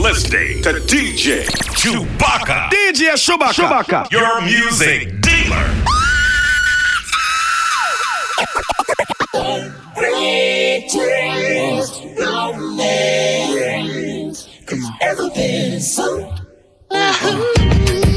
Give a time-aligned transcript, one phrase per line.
[0.00, 1.44] listening to DJ
[1.76, 2.70] Chewbacca.
[2.70, 3.52] DJ Chewbacca.
[3.52, 4.10] Chewbacca.
[4.10, 5.66] Your music dealer.
[14.66, 14.98] Come on.
[15.02, 16.34] Ever been so?
[16.90, 18.09] So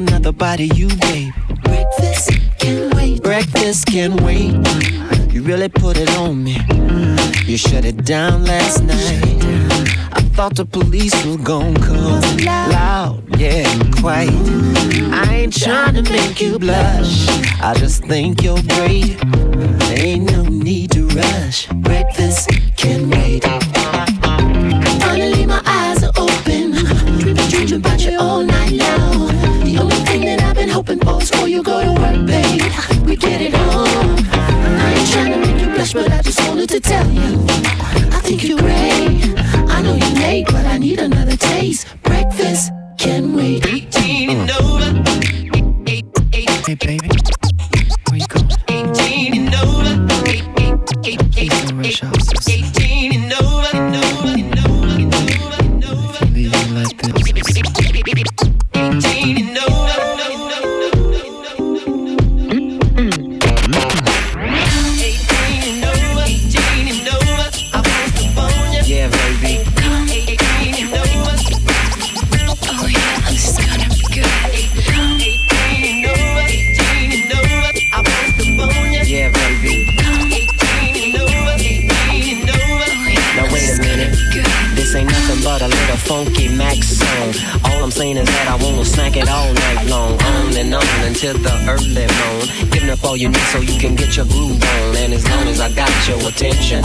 [0.00, 1.32] another of you, babe.
[1.62, 3.22] Breakfast can wait.
[3.22, 4.54] Breakfast can wait.
[5.32, 6.56] You really put it on me.
[7.44, 9.42] You shut it down last night.
[10.12, 12.22] I thought the police was gon' come.
[12.38, 13.68] Loud, yeah,
[14.00, 14.30] quite.
[15.12, 17.28] I ain't trying to make you blush.
[17.60, 19.18] I just think you're great.
[19.20, 21.66] There ain't no need to rush.
[21.88, 23.44] Breakfast can wait.
[23.46, 23.60] I
[25.00, 26.72] finally, my eyes are open.
[27.18, 28.79] Dreaming, dreaming about you all night
[30.98, 32.62] for is for you go to work, babe.
[33.04, 33.88] We get it on.
[34.32, 37.44] I ain't trying to make you blush, but I just wanted to tell you.
[38.12, 39.34] I think you're great.
[39.70, 41.86] I know you're late, but I need another taste.
[42.02, 42.72] Breakfast
[93.00, 94.96] up all you need so you can get your groove on.
[94.96, 96.82] And as long as I got your attention,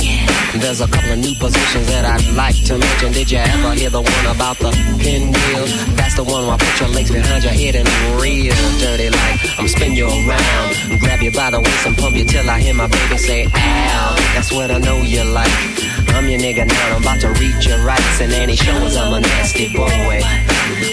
[0.60, 3.12] there's a couple of new positions that I'd like to mention.
[3.12, 5.66] Did you ever hear the one about the pinwheel?
[5.96, 7.88] That's the one where I put your legs behind your head and
[8.22, 12.26] real dirty like I'm spin you around, grab you by the waist and pump you
[12.26, 14.16] till I hear my baby say ow.
[14.36, 16.05] That's what I know you like.
[16.16, 19.20] I'm your nigga now, I'm about to read your rights and any shows I'm a
[19.20, 20.22] nasty boy.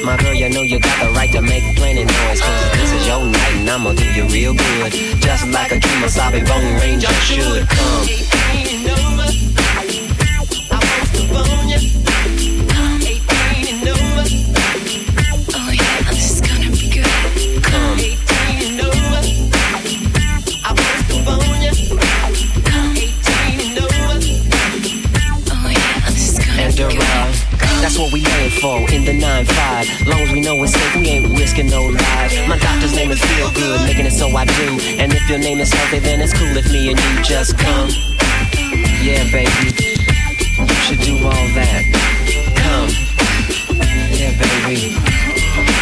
[0.05, 3.07] My girl, you know you got the right to make plenty noise, cause this is
[3.07, 4.93] your night and I'ma do you real good.
[5.23, 9.02] Just like a Kemosabe Bone Ranger should come.
[29.45, 30.07] 9-5.
[30.07, 32.35] Long as we know it's safe, we ain't risking no lives.
[32.49, 34.79] My doctor's name is Feel Good, making it so I do.
[34.99, 37.89] And if your name is healthy, then it's cool if me and you just come.
[39.03, 39.75] Yeah, baby,
[40.59, 41.83] you should do all that.
[42.57, 42.89] Come.
[44.13, 45.82] Yeah, baby.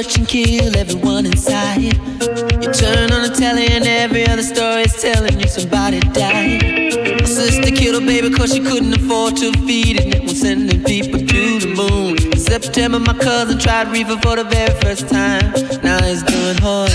[0.00, 1.82] A church and kill everyone inside.
[1.82, 7.20] You turn on the telly and every other story is telling you somebody died.
[7.20, 10.14] My sister killed her baby cause she couldn't afford to feed it.
[10.14, 12.16] And was sending people to the moon.
[12.32, 15.52] In September, my cousin tried reefer for the very first time.
[15.82, 16.90] Now he's doing hard.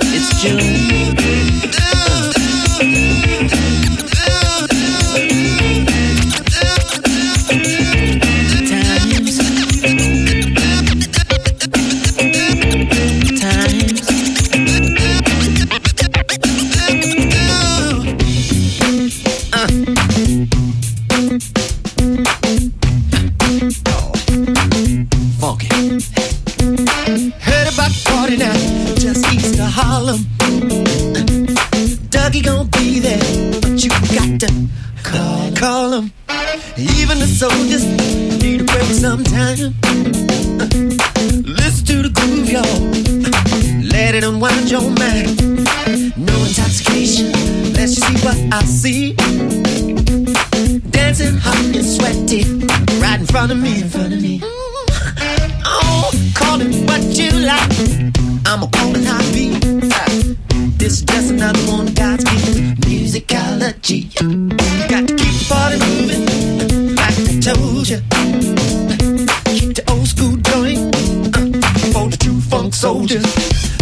[0.00, 0.96] It's June.
[53.36, 54.40] Front of me, in front of me.
[54.42, 57.70] Oh, call it what you like.
[58.46, 59.62] I'ma call it how it.
[59.92, 60.34] Uh,
[60.78, 62.56] This is just another one of God's gifts.
[62.88, 64.00] Musicology.
[64.88, 68.00] Got to keep the party moving, like I told you.
[69.52, 70.96] Keep the old school joint
[71.36, 73.75] uh, for the true funk soldiers.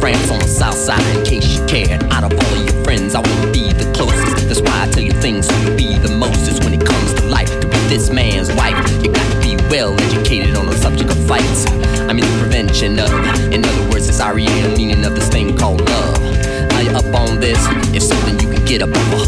[0.00, 2.04] Friends on the south side in case you cared.
[2.12, 4.46] Out of all of your friends, I wanna be the closest.
[4.46, 7.26] That's why I tell you things so you'll be the mostest when it comes to
[7.26, 7.50] life.
[7.60, 11.18] To be this man's wife, you got to be well educated on the subject of
[11.26, 11.66] fights.
[12.08, 13.10] I mean, the prevention of.
[13.52, 16.22] In other words, it's REA, the meaning of this thing called love.
[16.74, 17.58] Are you up on this?
[17.92, 19.27] If something you can get up off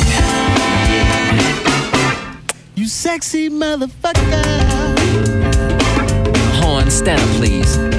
[3.11, 4.41] Sexy motherfucker.
[6.61, 7.90] Horn, stand up, please.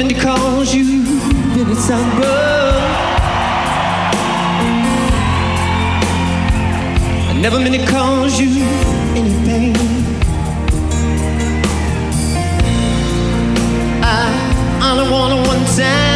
[0.00, 1.04] and he calls you,
[1.54, 2.84] then it's unwrung.
[7.28, 8.64] I never meant to cause you
[9.14, 9.76] any pain.
[14.02, 16.13] I only want one time.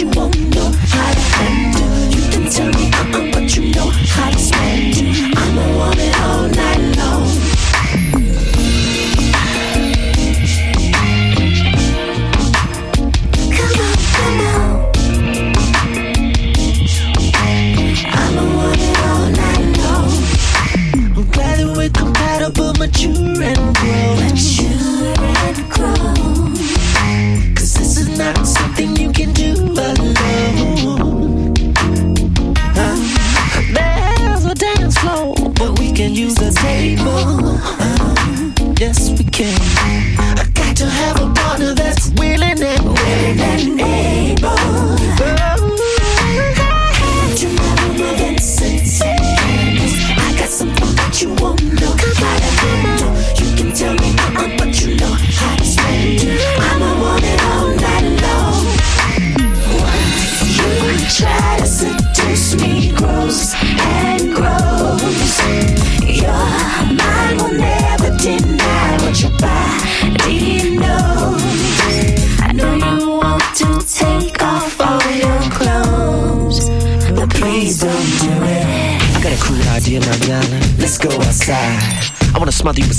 [0.00, 0.39] you want.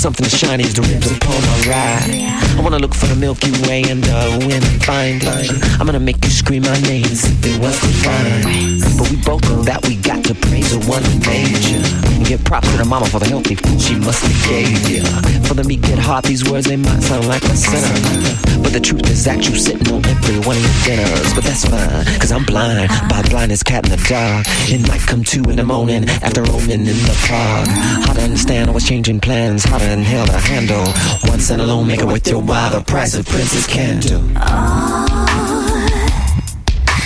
[0.02, 2.10] something as shiny as the rims upon my ride.
[2.58, 5.80] I wanna look for the Milky Way and uh, the wind and find it.
[5.80, 8.82] I'm gonna make you scream my name if it was divine.
[8.98, 11.86] But we both know that we got to praise the one who made you.
[12.18, 15.04] And give props to the mama for the healthy food she must have gave you.
[15.46, 18.51] For the meek at heart, these words they might sound like a sinner.
[18.62, 21.34] But the truth is that you sitting on every one of your dinners.
[21.34, 22.90] But that's fine, cause I'm blind.
[23.10, 24.46] By blindness, cat in the dark.
[24.70, 27.68] It might come two in the morning after roaming in the park.
[28.06, 30.86] How to understand I was changing plans, how to inhale the handle.
[31.30, 32.72] Once and alone, make it your while.
[32.72, 34.20] The price of princess can do.
[34.38, 35.06] Oh,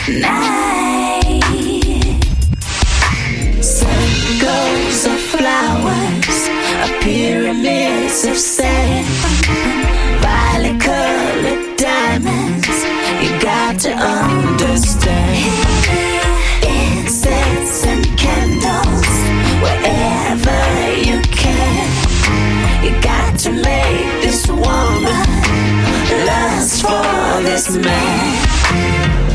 [0.09, 0.75] night.
[3.61, 6.47] Circles of flowers,
[6.83, 9.94] a pyramid of sand.
[13.77, 15.51] To understand.
[16.63, 19.07] Incense and candles,
[19.61, 20.61] wherever
[20.95, 21.87] you can.
[22.83, 25.27] You got to make this woman
[26.25, 28.45] lust for this man.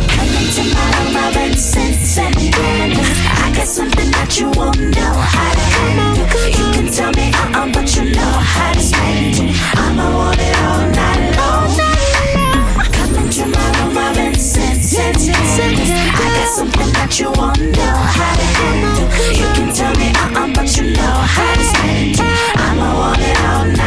[0.09, 3.18] Come into my room of incense and candles.
[3.45, 6.16] I got something that you won't know how to handle.
[6.49, 9.55] You can tell me uh-uh, but you know how to spend.
[9.76, 10.89] I'ma want it all
[16.61, 19.08] something that you know how to handle.
[19.32, 22.20] You can tell me uh-uh, but you know how to spend.
[22.20, 23.80] I'ma want it all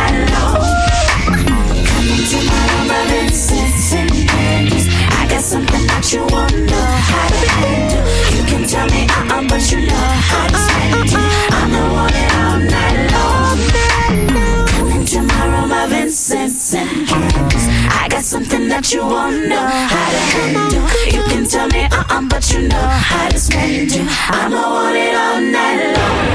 [18.73, 20.81] that you won't know how to handle.
[21.13, 24.01] You can tell me uh-uh, but you know how to spend it.
[24.33, 26.25] I'ma want it all night long.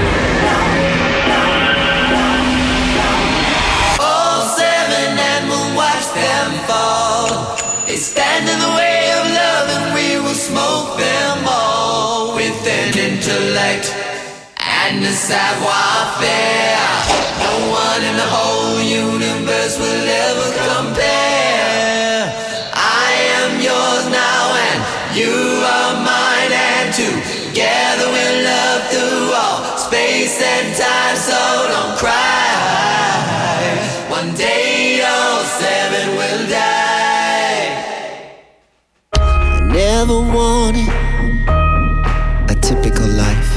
[3.99, 7.59] All seven and we'll watch them fall.
[7.91, 12.95] They stand in the way of love and we will smoke them all with an
[12.95, 13.91] intellect
[14.63, 16.87] and a savoir-faire.
[17.43, 20.98] No one in the whole universe will ever compare.
[40.01, 40.89] Never wanted
[42.49, 43.53] a typical life.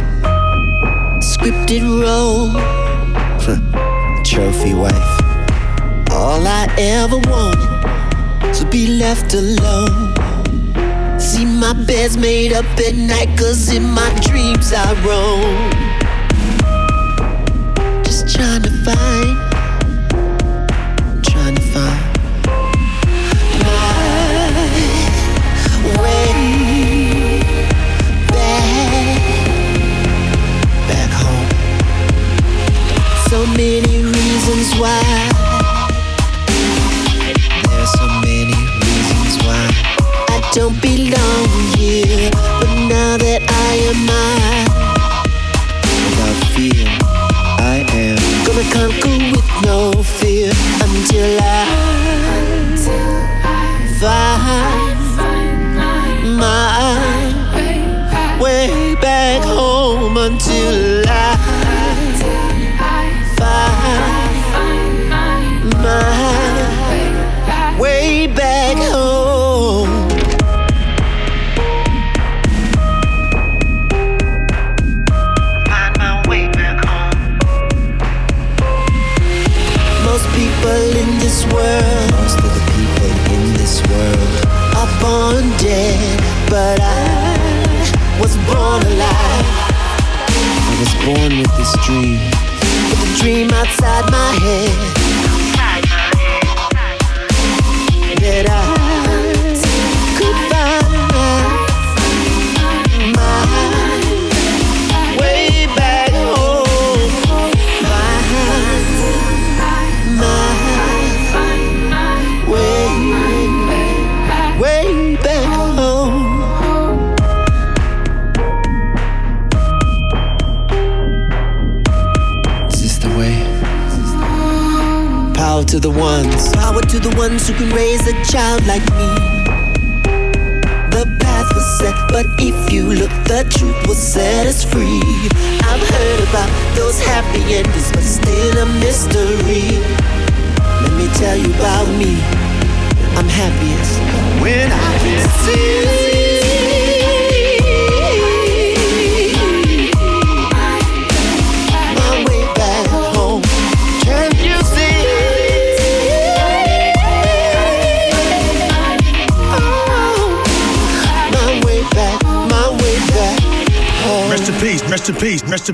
[1.21, 2.49] Scripted role,
[4.23, 5.11] trophy wife.
[6.09, 10.15] All I ever wanted to be left alone.
[11.19, 15.69] See my bed's made up at night, cause in my dreams I roam.
[18.03, 19.20] Just trying to find,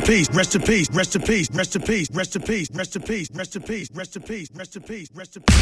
[0.07, 3.01] peace, rest in peace, rest in peace, rest in peace, rest in peace, rest in
[3.01, 5.57] peace, rest in peace, rest in peace, rest in peace, rest in peace.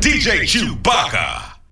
[0.00, 1.63] DJ Chewbacca.